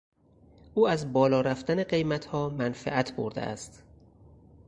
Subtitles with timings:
[0.73, 3.83] او از بالارفتن قیمتها منفعت برده است.